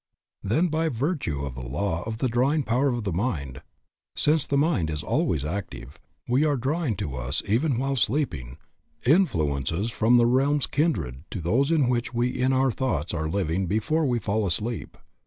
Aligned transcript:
Then 0.41 0.67
by 0.69 0.89
virtue 0.89 1.45
of 1.45 1.53
the 1.53 1.61
law 1.61 2.01
of 2.07 2.17
the 2.17 2.27
drawing 2.27 2.63
power 2.63 2.87
of 2.87 3.13
mind, 3.13 3.61
since 4.15 4.47
the 4.47 4.57
mind 4.57 4.89
is 4.89 5.03
always 5.03 5.45
active, 5.45 5.99
we 6.27 6.43
are 6.43 6.57
drawing 6.57 6.95
to 6.95 7.13
us 7.15 7.43
even 7.45 7.77
while 7.77 7.95
sleeping, 7.95 8.57
influences 9.05 9.91
from 9.91 10.17
the 10.17 10.25
realms 10.25 10.65
kindred 10.65 11.25
to 11.29 11.39
those 11.39 11.69
in 11.69 11.87
which 11.87 12.15
we 12.15 12.29
in 12.29 12.51
our 12.51 12.71
thoughts 12.71 13.13
are 13.13 13.29
living 13.29 13.67
before 13.67 14.07
we 14.07 14.17
fall 14.17 14.47
asleep. 14.47 14.97